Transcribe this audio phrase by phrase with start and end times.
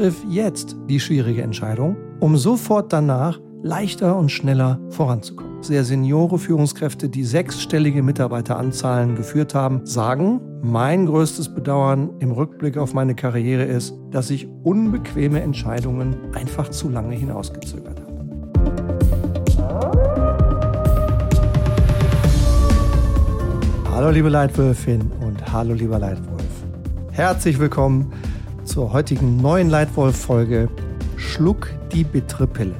[0.00, 5.62] Triff jetzt die schwierige Entscheidung, um sofort danach leichter und schneller voranzukommen.
[5.62, 12.94] Sehr seniore Führungskräfte, die sechsstellige Mitarbeiteranzahlen geführt haben, sagen, mein größtes Bedauern im Rückblick auf
[12.94, 18.10] meine Karriere ist, dass ich unbequeme Entscheidungen einfach zu lange hinausgezögert habe.
[23.92, 26.40] Hallo liebe Leitwölfin und hallo lieber Leitwolf.
[27.12, 28.10] Herzlich willkommen
[28.70, 30.68] zur heutigen neuen Leitwolf-Folge
[31.16, 32.76] Schluck die bittere Pille.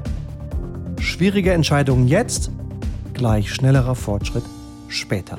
[1.00, 2.52] Schwierige Entscheidungen jetzt,
[3.12, 4.44] gleich schnellerer Fortschritt
[4.86, 5.36] später.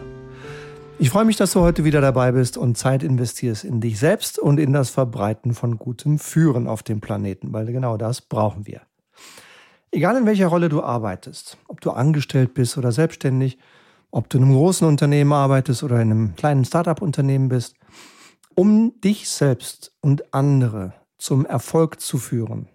[0.99, 4.39] Ich freue mich, dass du heute wieder dabei bist und Zeit investierst in dich selbst
[4.39, 8.81] und in das Verbreiten von gutem Führen auf dem Planeten, weil genau das brauchen wir.
[9.89, 13.57] Egal in welcher Rolle du arbeitest, ob du angestellt bist oder selbstständig,
[14.11, 17.77] ob du in einem großen Unternehmen arbeitest oder in einem kleinen Startup-Unternehmen bist,
[18.61, 22.69] um dich selbst und andere zum Erfolg zu führen,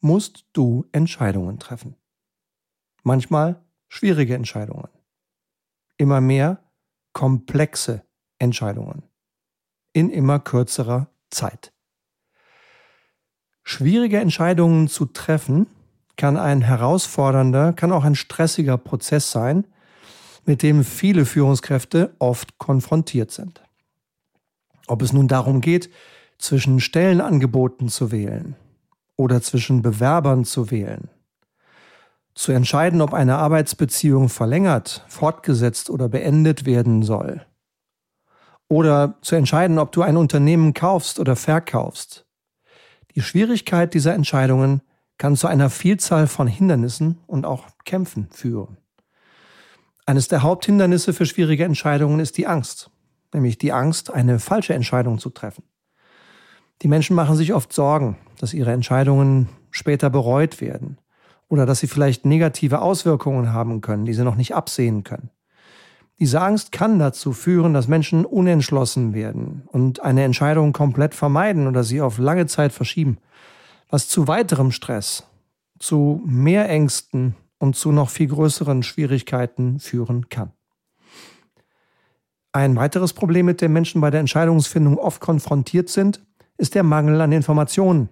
[0.00, 1.94] musst du Entscheidungen treffen.
[3.04, 4.88] Manchmal schwierige Entscheidungen.
[5.98, 6.58] Immer mehr
[7.12, 8.02] komplexe
[8.40, 9.04] Entscheidungen.
[9.92, 11.72] In immer kürzerer Zeit.
[13.62, 15.68] Schwierige Entscheidungen zu treffen
[16.16, 19.64] kann ein herausfordernder, kann auch ein stressiger Prozess sein,
[20.44, 23.62] mit dem viele Führungskräfte oft konfrontiert sind.
[24.90, 25.88] Ob es nun darum geht,
[26.36, 28.56] zwischen Stellenangeboten zu wählen
[29.14, 31.08] oder zwischen Bewerbern zu wählen,
[32.34, 37.46] zu entscheiden, ob eine Arbeitsbeziehung verlängert, fortgesetzt oder beendet werden soll,
[38.66, 42.26] oder zu entscheiden, ob du ein Unternehmen kaufst oder verkaufst.
[43.14, 44.82] Die Schwierigkeit dieser Entscheidungen
[45.18, 48.76] kann zu einer Vielzahl von Hindernissen und auch Kämpfen führen.
[50.04, 52.90] Eines der Haupthindernisse für schwierige Entscheidungen ist die Angst
[53.32, 55.64] nämlich die Angst, eine falsche Entscheidung zu treffen.
[56.82, 60.98] Die Menschen machen sich oft Sorgen, dass ihre Entscheidungen später bereut werden
[61.48, 65.30] oder dass sie vielleicht negative Auswirkungen haben können, die sie noch nicht absehen können.
[66.18, 71.82] Diese Angst kann dazu führen, dass Menschen unentschlossen werden und eine Entscheidung komplett vermeiden oder
[71.82, 73.18] sie auf lange Zeit verschieben,
[73.88, 75.26] was zu weiterem Stress,
[75.78, 80.52] zu mehr Ängsten und zu noch viel größeren Schwierigkeiten führen kann.
[82.52, 86.24] Ein weiteres Problem, mit dem Menschen bei der Entscheidungsfindung oft konfrontiert sind,
[86.58, 88.08] ist der Mangel an Informationen.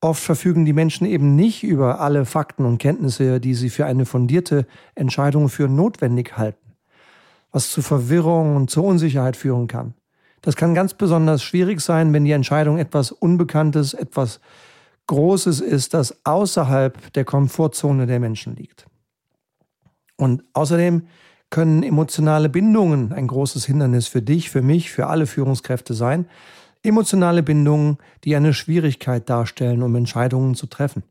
[0.00, 4.06] Oft verfügen die Menschen eben nicht über alle Fakten und Kenntnisse, die sie für eine
[4.06, 6.74] fundierte Entscheidung für notwendig halten,
[7.52, 9.94] was zu Verwirrung und zur Unsicherheit führen kann.
[10.40, 14.40] Das kann ganz besonders schwierig sein, wenn die Entscheidung etwas Unbekanntes, etwas
[15.06, 18.86] Großes ist, das außerhalb der Komfortzone der Menschen liegt.
[20.16, 21.02] Und außerdem
[21.50, 26.26] können emotionale Bindungen ein großes Hindernis für dich, für mich, für alle Führungskräfte sein.
[26.82, 31.02] Emotionale Bindungen, die eine Schwierigkeit darstellen, um Entscheidungen zu treffen.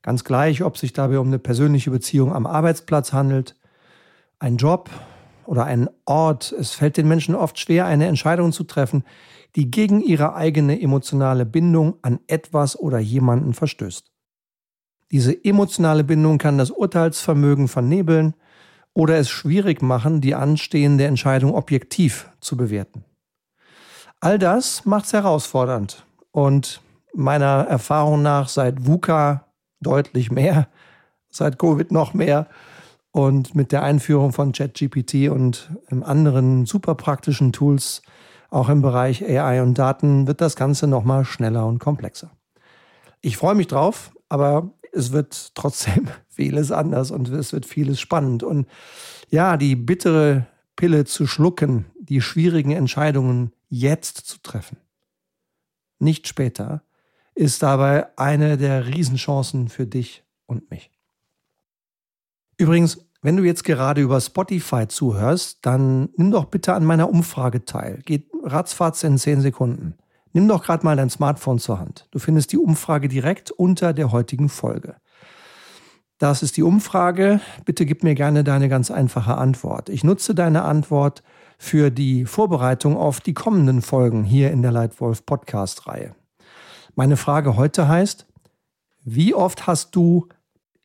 [0.00, 3.54] Ganz gleich, ob sich dabei um eine persönliche Beziehung am Arbeitsplatz handelt,
[4.40, 4.90] ein Job
[5.46, 6.52] oder ein Ort.
[6.58, 9.04] Es fällt den Menschen oft schwer, eine Entscheidung zu treffen,
[9.54, 14.10] die gegen ihre eigene emotionale Bindung an etwas oder jemanden verstößt.
[15.12, 18.34] Diese emotionale Bindung kann das Urteilsvermögen vernebeln,
[18.94, 23.04] oder es schwierig machen, die anstehende Entscheidung objektiv zu bewerten.
[24.20, 26.80] All das macht es herausfordernd und
[27.14, 29.46] meiner Erfahrung nach seit VUCA
[29.80, 30.68] deutlich mehr,
[31.30, 32.46] seit Covid noch mehr
[33.10, 38.02] und mit der Einführung von ChatGPT und anderen super praktischen Tools
[38.50, 42.30] auch im Bereich AI und Daten wird das Ganze nochmal schneller und komplexer.
[43.22, 48.42] Ich freue mich drauf, aber es wird trotzdem vieles anders und es wird vieles spannend.
[48.42, 48.66] Und
[49.30, 54.76] ja, die bittere Pille zu schlucken, die schwierigen Entscheidungen jetzt zu treffen,
[55.98, 56.82] nicht später,
[57.34, 60.90] ist dabei eine der Riesenchancen für dich und mich.
[62.58, 67.64] Übrigens, wenn du jetzt gerade über Spotify zuhörst, dann nimm doch bitte an meiner Umfrage
[67.64, 68.02] teil.
[68.04, 69.94] Geht ratzfatz in 10 Sekunden.
[70.32, 72.08] Nimm doch gerade mal dein Smartphone zur Hand.
[72.10, 74.96] Du findest die Umfrage direkt unter der heutigen Folge.
[76.18, 77.40] Das ist die Umfrage.
[77.64, 79.88] Bitte gib mir gerne deine ganz einfache Antwort.
[79.88, 81.22] Ich nutze deine Antwort
[81.58, 86.14] für die Vorbereitung auf die kommenden Folgen hier in der Leitwolf Podcast Reihe.
[86.94, 88.26] Meine Frage heute heißt,
[89.04, 90.28] wie oft hast du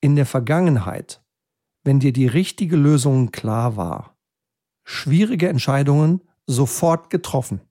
[0.02, 1.22] in der Vergangenheit,
[1.84, 4.18] wenn dir die richtige Lösung klar war,
[4.84, 7.62] schwierige Entscheidungen sofort getroffen?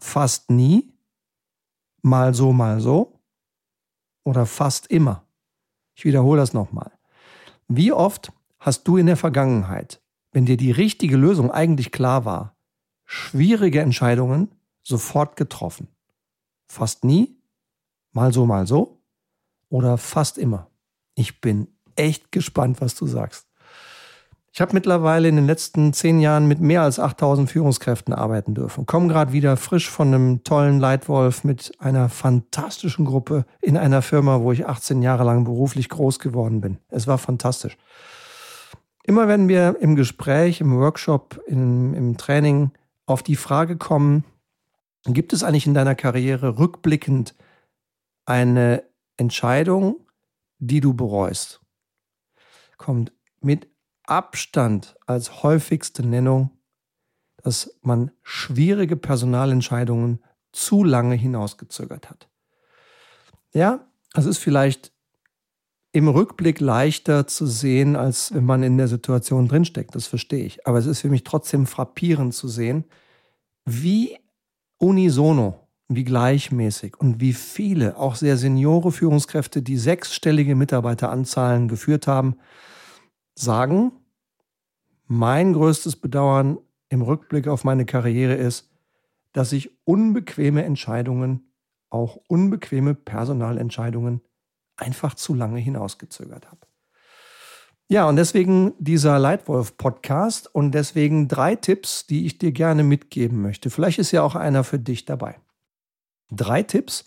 [0.00, 0.92] Fast nie,
[2.02, 3.20] mal so, mal so
[4.24, 5.24] oder fast immer.
[5.94, 6.90] Ich wiederhole das nochmal.
[7.68, 10.02] Wie oft hast du in der Vergangenheit,
[10.32, 12.56] wenn dir die richtige Lösung eigentlich klar war,
[13.04, 14.50] schwierige Entscheidungen
[14.82, 15.88] sofort getroffen?
[16.66, 17.36] Fast nie,
[18.12, 19.02] mal so, mal so
[19.68, 20.70] oder fast immer.
[21.14, 23.49] Ich bin echt gespannt, was du sagst.
[24.52, 28.84] Ich habe mittlerweile in den letzten zehn Jahren mit mehr als 8000 Führungskräften arbeiten dürfen.
[28.84, 34.40] Komme gerade wieder frisch von einem tollen Leitwolf mit einer fantastischen Gruppe in einer Firma,
[34.40, 36.78] wo ich 18 Jahre lang beruflich groß geworden bin.
[36.88, 37.76] Es war fantastisch.
[39.04, 42.72] Immer wenn wir im Gespräch, im Workshop, im, im Training
[43.06, 44.24] auf die Frage kommen,
[45.04, 47.36] gibt es eigentlich in deiner Karriere rückblickend
[48.26, 48.82] eine
[49.16, 50.06] Entscheidung,
[50.58, 51.60] die du bereust?
[52.76, 53.68] Kommt mit
[54.10, 56.50] Abstand als häufigste Nennung,
[57.42, 60.22] dass man schwierige Personalentscheidungen
[60.52, 62.28] zu lange hinausgezögert hat.
[63.52, 64.92] Ja, es ist vielleicht
[65.92, 69.94] im Rückblick leichter zu sehen, als wenn man in der Situation drinsteckt.
[69.94, 70.66] Das verstehe ich.
[70.66, 72.84] Aber es ist für mich trotzdem frappierend zu sehen,
[73.64, 74.16] wie
[74.78, 82.36] unisono, wie gleichmäßig und wie viele, auch sehr seniore Führungskräfte, die sechsstellige Mitarbeiteranzahlen geführt haben,
[83.34, 83.92] sagen,
[85.10, 86.58] mein größtes Bedauern
[86.88, 88.70] im Rückblick auf meine Karriere ist,
[89.32, 91.52] dass ich unbequeme Entscheidungen,
[91.90, 94.20] auch unbequeme Personalentscheidungen
[94.76, 96.60] einfach zu lange hinausgezögert habe.
[97.88, 103.68] Ja, und deswegen dieser Leitwolf-Podcast und deswegen drei Tipps, die ich dir gerne mitgeben möchte.
[103.68, 105.40] Vielleicht ist ja auch einer für dich dabei.
[106.30, 107.04] Drei Tipps,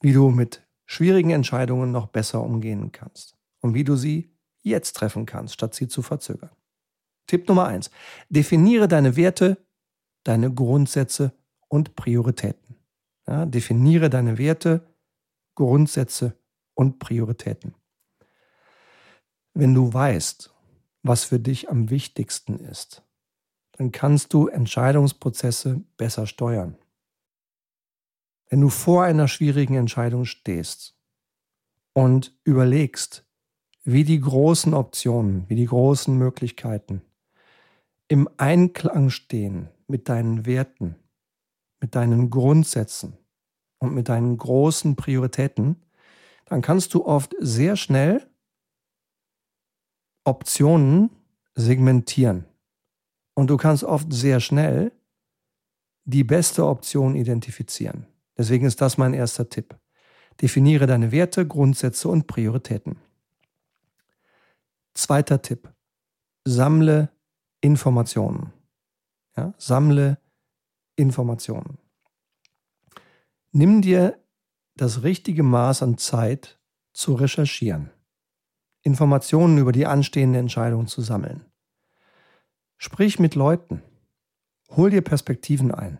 [0.00, 5.24] wie du mit schwierigen Entscheidungen noch besser umgehen kannst und wie du sie jetzt treffen
[5.24, 6.50] kannst, statt sie zu verzögern.
[7.26, 7.90] Tipp Nummer eins.
[8.28, 9.64] Definiere deine Werte,
[10.24, 11.32] deine Grundsätze
[11.68, 12.76] und Prioritäten.
[13.26, 14.86] Ja, definiere deine Werte,
[15.54, 16.36] Grundsätze
[16.74, 17.74] und Prioritäten.
[19.54, 20.52] Wenn du weißt,
[21.02, 23.02] was für dich am wichtigsten ist,
[23.72, 26.76] dann kannst du Entscheidungsprozesse besser steuern.
[28.48, 30.96] Wenn du vor einer schwierigen Entscheidung stehst
[31.92, 33.26] und überlegst,
[33.84, 37.02] wie die großen Optionen, wie die großen Möglichkeiten
[38.08, 40.96] im Einklang stehen mit deinen Werten,
[41.80, 43.16] mit deinen Grundsätzen
[43.78, 45.76] und mit deinen großen Prioritäten,
[46.46, 48.26] dann kannst du oft sehr schnell
[50.24, 51.10] Optionen
[51.54, 52.46] segmentieren.
[53.34, 54.92] Und du kannst oft sehr schnell
[56.04, 58.06] die beste Option identifizieren.
[58.36, 59.76] Deswegen ist das mein erster Tipp.
[60.40, 62.96] Definiere deine Werte, Grundsätze und Prioritäten.
[64.94, 65.72] Zweiter Tipp.
[66.44, 67.13] Sammle
[67.64, 68.52] Informationen.
[69.38, 70.18] Ja, sammle
[70.96, 71.78] Informationen.
[73.52, 74.22] Nimm dir
[74.76, 76.60] das richtige Maß an Zeit
[76.92, 77.90] zu recherchieren,
[78.82, 81.46] Informationen über die anstehende Entscheidung zu sammeln.
[82.76, 83.82] Sprich mit Leuten,
[84.68, 85.98] hol dir Perspektiven ein.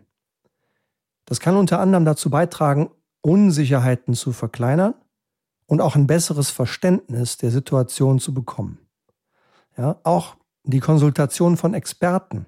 [1.25, 2.91] Das kann unter anderem dazu beitragen,
[3.21, 4.93] Unsicherheiten zu verkleinern
[5.65, 8.77] und auch ein besseres Verständnis der Situation zu bekommen.
[9.77, 10.37] Ja, auch
[10.71, 12.45] die Konsultation von Experten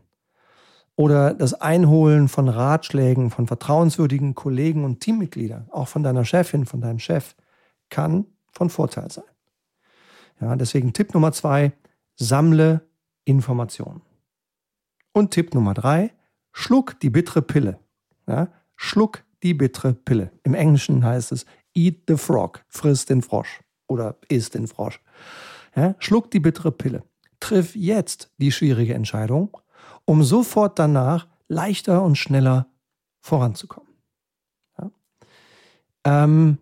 [0.96, 6.82] oder das Einholen von Ratschlägen von vertrauenswürdigen Kollegen und Teammitgliedern, auch von deiner Chefin, von
[6.82, 7.36] deinem Chef,
[7.90, 9.26] kann von Vorteil sein.
[10.42, 11.74] Ja, deswegen Tipp Nummer zwei,
[12.16, 12.82] sammle
[13.26, 14.02] Informationen.
[15.14, 16.12] Und Tipp Nummer drei,
[16.52, 17.80] schluck die bittere Pille.
[18.28, 20.32] Ja, schluck die bittere Pille.
[20.44, 21.46] Im Englischen heißt es
[21.76, 25.00] eat the frog, friss den Frosch oder isst den Frosch.
[25.76, 27.04] Ja, schluck die bittere Pille
[27.40, 29.58] triff jetzt die schwierige Entscheidung,
[30.06, 32.68] um sofort danach leichter und schneller
[33.22, 33.94] voranzukommen.
[34.78, 34.92] Ja?
[36.06, 36.58] Ähm,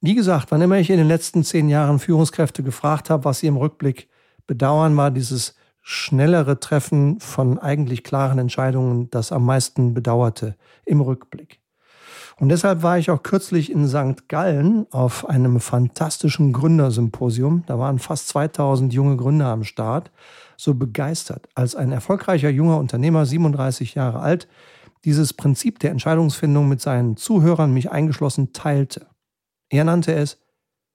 [0.00, 3.46] wie gesagt, wann immer ich in den letzten zehn Jahren Führungskräfte gefragt habe, was sie
[3.46, 4.08] im Rückblick
[4.46, 11.60] bedauern, war dieses schnellere Treffen von eigentlich klaren Entscheidungen das am meisten bedauerte im Rückblick.
[12.38, 14.28] Und deshalb war ich auch kürzlich in St.
[14.28, 17.62] Gallen auf einem fantastischen Gründersymposium.
[17.66, 20.10] Da waren fast 2000 junge Gründer am Start,
[20.56, 24.48] so begeistert, als ein erfolgreicher junger Unternehmer, 37 Jahre alt,
[25.04, 29.06] dieses Prinzip der Entscheidungsfindung mit seinen Zuhörern, mich eingeschlossen, teilte.
[29.68, 30.38] Er nannte es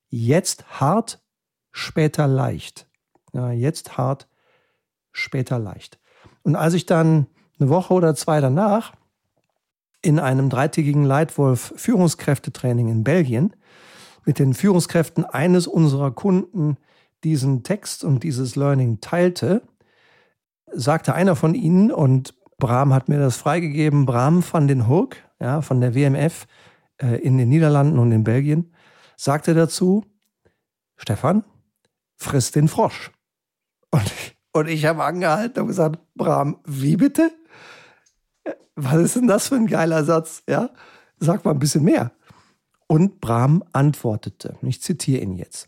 [0.10, 1.22] jetzt hart,
[1.72, 2.88] später leicht.
[3.34, 4.28] Ja, jetzt hart,
[5.12, 6.00] später leicht.
[6.44, 7.28] Und als ich dann
[7.60, 8.94] eine Woche oder zwei danach
[10.02, 13.56] in einem dreitägigen Leitwolf Führungskräftetraining in Belgien
[14.26, 16.78] mit den Führungskräften eines unserer Kunden
[17.24, 19.64] diesen Text und dieses Learning teilte,
[20.72, 25.62] sagte einer von ihnen, und Bram hat mir das freigegeben, Bram van den Hoek, ja,
[25.62, 26.48] von der WMF
[27.02, 28.74] äh, in den Niederlanden und in Belgien,
[29.18, 30.06] sagte dazu,
[30.98, 31.44] Stefan,
[32.16, 33.12] friss den Frosch.
[33.92, 34.12] Und,
[34.52, 37.32] und ich habe angehalten und gesagt, Bram, wie bitte?
[38.84, 40.44] Was ist denn das für ein geiler Satz?
[40.48, 40.70] Ja,
[41.20, 42.12] sag mal ein bisschen mehr.
[42.88, 45.68] Und Brahm antwortete, ich zitiere ihn jetzt.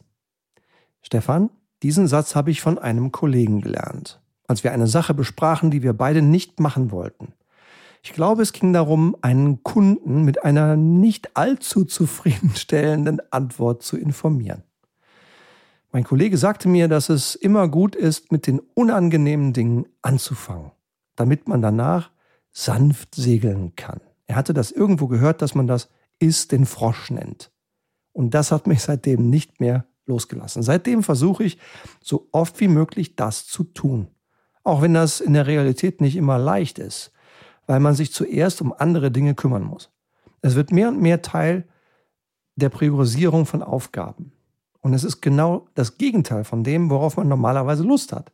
[1.02, 1.50] Stefan,
[1.84, 5.94] diesen Satz habe ich von einem Kollegen gelernt, als wir eine Sache besprachen, die wir
[5.94, 7.34] beide nicht machen wollten.
[8.04, 14.64] Ich glaube, es ging darum, einen Kunden mit einer nicht allzu zufriedenstellenden Antwort zu informieren.
[15.92, 20.72] Mein Kollege sagte mir, dass es immer gut ist, mit den unangenehmen Dingen anzufangen,
[21.16, 22.10] damit man danach
[22.52, 24.02] sanft segeln kann.
[24.28, 25.90] Er hatte das irgendwo gehört, dass man das
[26.20, 27.52] ist den Frosch nennt.
[28.14, 30.64] Und das hat mich seitdem nicht mehr losgelassen.
[30.64, 31.58] Seitdem versuche ich,
[32.02, 34.08] so oft wie möglich das zu tun.
[34.64, 37.12] Auch wenn das in der Realität nicht immer leicht ist,
[37.68, 39.90] weil man sich zuerst um andere Dinge kümmern muss.
[40.42, 41.68] Es wird mehr und mehr Teil
[42.56, 44.34] der Priorisierung von Aufgaben.
[44.82, 48.32] Und es ist genau das Gegenteil von dem, worauf man normalerweise Lust hat.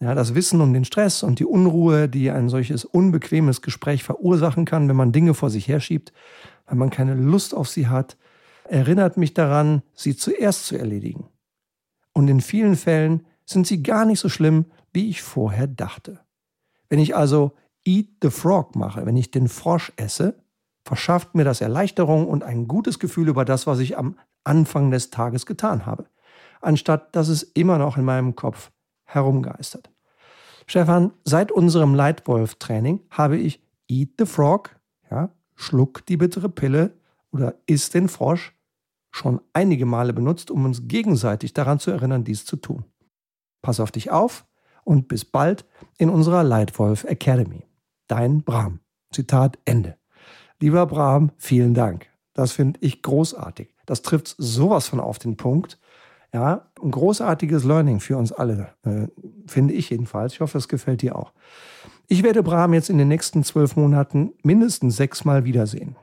[0.00, 4.64] Ja, das Wissen um den Stress und die Unruhe, die ein solches unbequemes Gespräch verursachen
[4.64, 6.12] kann, wenn man Dinge vor sich herschiebt,
[6.66, 8.16] weil man keine Lust auf sie hat,
[8.64, 11.28] erinnert mich daran, sie zuerst zu erledigen.
[12.12, 16.20] Und in vielen Fällen sind sie gar nicht so schlimm, wie ich vorher dachte.
[16.88, 17.52] Wenn ich also
[17.84, 20.42] Eat the Frog mache, wenn ich den Frosch esse,
[20.84, 25.10] verschafft mir das Erleichterung und ein gutes Gefühl über das, was ich am Anfang des
[25.10, 26.06] Tages getan habe,
[26.60, 28.70] anstatt dass es immer noch in meinem Kopf
[29.14, 29.90] herumgeistert.
[30.66, 34.76] Stefan, seit unserem Leitwolf-Training habe ich Eat the Frog,
[35.10, 36.94] ja, schluck die bittere Pille
[37.30, 38.54] oder iss den Frosch
[39.10, 42.84] schon einige Male benutzt, um uns gegenseitig daran zu erinnern, dies zu tun.
[43.62, 44.44] Pass auf dich auf
[44.82, 45.64] und bis bald
[45.98, 47.66] in unserer Leitwolf Academy.
[48.08, 48.80] Dein Bram.
[49.12, 49.96] Zitat Ende.
[50.60, 52.08] Lieber Bram, vielen Dank.
[52.32, 53.74] Das finde ich großartig.
[53.86, 55.78] Das trifft sowas von auf den Punkt.
[56.34, 59.06] Ja, ein großartiges Learning für uns alle, äh,
[59.46, 60.32] finde ich jedenfalls.
[60.32, 61.32] Ich hoffe, es gefällt dir auch.
[62.08, 65.94] Ich werde Bram jetzt in den nächsten zwölf Monaten mindestens sechsmal wiedersehen,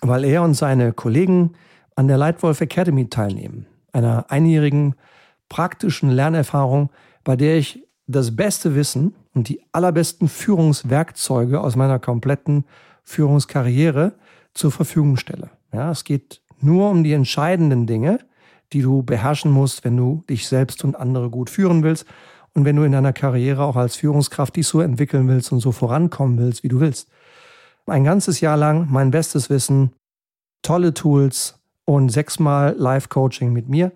[0.00, 1.52] weil er und seine Kollegen
[1.94, 4.94] an der Lightwolf Academy teilnehmen, einer einjährigen
[5.50, 6.88] praktischen Lernerfahrung,
[7.22, 12.64] bei der ich das beste Wissen und die allerbesten Führungswerkzeuge aus meiner kompletten
[13.04, 14.14] Führungskarriere
[14.54, 15.50] zur Verfügung stelle.
[15.70, 18.20] Ja, es geht nur um die entscheidenden Dinge,
[18.72, 22.06] die du beherrschen musst, wenn du dich selbst und andere gut führen willst
[22.54, 25.72] und wenn du in deiner Karriere auch als Führungskraft dich so entwickeln willst und so
[25.72, 27.08] vorankommen willst, wie du willst.
[27.86, 29.92] Ein ganzes Jahr lang mein bestes Wissen,
[30.62, 33.92] tolle Tools und sechsmal Live-Coaching mit mir.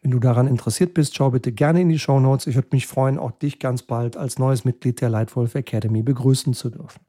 [0.00, 2.46] Wenn du daran interessiert bist, schau bitte gerne in die Show Notes.
[2.46, 6.54] Ich würde mich freuen, auch dich ganz bald als neues Mitglied der Lightwolf Academy begrüßen
[6.54, 7.00] zu dürfen.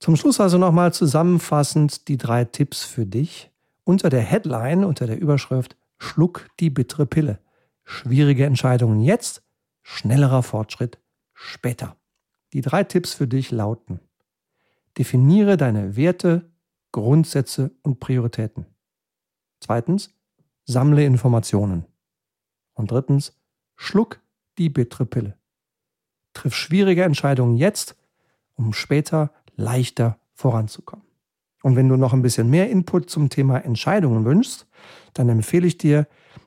[0.00, 3.50] Zum Schluss also nochmal zusammenfassend die drei Tipps für dich
[3.84, 7.40] unter der Headline, unter der Überschrift Schluck die bittere Pille.
[7.84, 9.42] Schwierige Entscheidungen jetzt,
[9.82, 10.98] schnellerer Fortschritt
[11.34, 11.96] später.
[12.52, 14.00] Die drei Tipps für dich lauten.
[14.96, 16.50] Definiere deine Werte,
[16.92, 18.66] Grundsätze und Prioritäten.
[19.60, 20.14] Zweitens,
[20.64, 21.84] sammle Informationen.
[22.74, 23.36] Und drittens,
[23.76, 24.20] schluck
[24.56, 25.38] die bittere Pille.
[26.32, 27.96] Triff schwierige Entscheidungen jetzt,
[28.54, 31.07] um später leichter voranzukommen.
[31.68, 34.66] Und wenn du noch ein bisschen mehr Input zum Thema Entscheidungen wünschst,
[35.12, 36.06] dann empfehle ich dir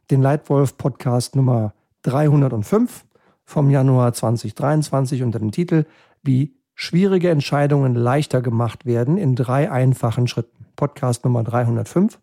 [0.09, 3.05] den Leitwolf Podcast Nummer 305
[3.43, 5.85] vom Januar 2023 unter dem Titel
[6.23, 10.65] Wie schwierige Entscheidungen leichter gemacht werden in drei einfachen Schritten.
[10.75, 12.19] Podcast Nummer 305.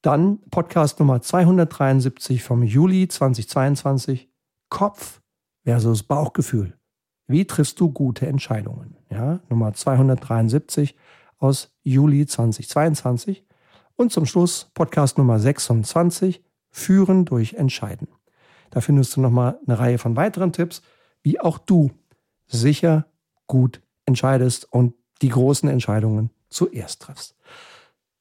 [0.00, 4.30] Dann Podcast Nummer 273 vom Juli 2022.
[4.70, 5.20] Kopf
[5.64, 6.78] versus Bauchgefühl.
[7.26, 8.96] Wie triffst du gute Entscheidungen?
[9.10, 10.96] Ja, Nummer 273
[11.44, 13.44] aus Juli 2022.
[13.96, 18.08] Und zum Schluss Podcast Nummer 26, Führen durch Entscheiden.
[18.70, 20.82] Da findest du nochmal eine Reihe von weiteren Tipps,
[21.22, 21.92] wie auch du
[22.46, 23.06] sicher
[23.46, 27.36] gut entscheidest und die großen Entscheidungen zuerst triffst.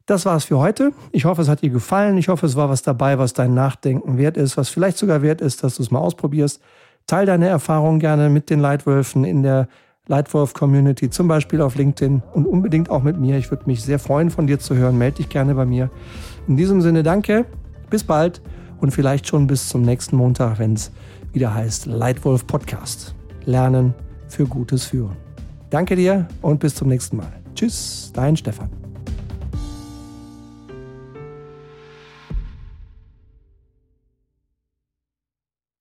[0.06, 0.92] Das war's für heute.
[1.14, 2.18] Ich hoffe, es hat dir gefallen.
[2.18, 5.40] Ich hoffe, es war was dabei, was dein Nachdenken wert ist, was vielleicht sogar wert
[5.40, 6.62] ist, dass du es mal ausprobierst.
[7.08, 9.70] Teil deine Erfahrungen gerne mit den Leitwölfen in der
[10.08, 13.38] Lightwolf Community, zum Beispiel auf LinkedIn und unbedingt auch mit mir.
[13.38, 14.98] Ich würde mich sehr freuen, von dir zu hören.
[14.98, 15.90] Melde dich gerne bei mir.
[16.48, 17.46] In diesem Sinne, danke,
[17.90, 18.42] bis bald
[18.82, 20.92] und vielleicht schon bis zum nächsten Montag, wenn es
[21.32, 23.16] wieder heißt Lightwolf Podcast.
[23.46, 23.94] Lernen
[24.28, 25.16] für gutes Führen.
[25.70, 27.32] Danke dir und bis zum nächsten Mal.
[27.56, 28.83] Tschüss, dein Stefan.